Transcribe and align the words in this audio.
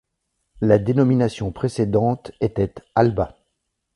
La 0.61 0.79
dénomination 0.79 1.51
précédente 1.51 2.31
était 2.39 2.73
Alba. 2.95 3.37